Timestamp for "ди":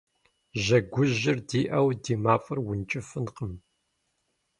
2.03-2.15